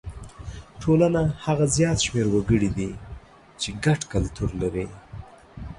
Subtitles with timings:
[0.81, 2.89] ټولنه هغه زیات شمېر وګړي دي
[3.61, 4.85] چې ګډ کلتور لري.